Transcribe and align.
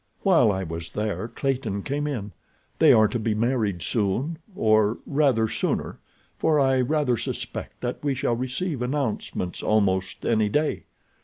While 0.23 0.51
I 0.51 0.63
was 0.63 0.89
there 0.89 1.27
Clayton 1.27 1.83
came 1.83 2.07
in. 2.07 2.31
They 2.79 2.91
are 2.91 3.07
to 3.07 3.19
be 3.19 3.35
married 3.35 3.83
soon, 3.83 4.39
or 4.55 4.97
rather 5.05 5.47
sooner, 5.47 5.99
for 6.39 6.59
I 6.59 6.81
rather 6.81 7.17
suspect 7.17 7.81
that 7.81 8.03
we 8.03 8.15
shall 8.15 8.35
receive 8.35 8.81
announcements 8.81 9.61
almost 9.61 10.25
any 10.25 10.49
day. 10.49 10.85